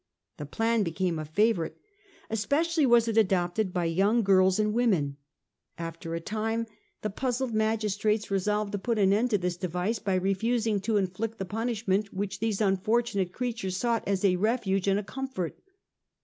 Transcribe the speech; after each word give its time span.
The 0.37 0.47
plan 0.47 0.81
became 0.81 1.19
a 1.19 1.25
favourite. 1.25 1.75
Especially 2.27 2.87
was 2.87 3.07
it 3.07 3.17
adopted 3.17 3.71
by 3.71 3.85
young 3.85 4.23
girls 4.23 4.57
and 4.57 4.73
women. 4.73 5.17
After 5.77 6.15
a 6.15 6.19
time 6.19 6.65
the• 7.03 7.09
1846. 7.11 7.13
RUIN 7.21 7.21
TO 7.21 7.21
LANDLORDS. 7.21 7.21
423 7.21 7.21
puzzled 7.21 7.53
magistrates 7.53 8.31
resolved 8.31 8.71
to 8.71 8.79
put 8.79 8.97
an 8.97 9.13
end 9.13 9.29
to 9.29 9.37
this 9.37 9.57
device 9.57 9.99
by 9.99 10.15
refusing 10.15 10.79
to 10.79 10.97
inflict 10.97 11.37
the 11.37 11.45
punishment 11.45 12.11
which 12.11 12.39
these 12.39 12.61
unfortunate 12.61 13.31
creatures 13.31 13.77
sought 13.77 14.03
as 14.07 14.25
refuge 14.37 14.87
and 14.87 14.99
a 14.99 15.03
comfort. 15.03 15.61